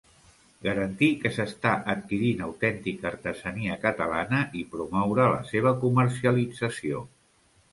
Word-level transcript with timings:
Garantir 0.67 1.09
que 1.23 1.31
s'està 1.35 1.73
adquirint 1.93 2.41
autèntica 2.47 3.07
artesania 3.11 3.77
catalana 3.85 4.41
i 4.63 4.67
promoure 4.75 5.29
la 5.37 5.45
seva 5.51 5.75
comercialització. 5.85 7.05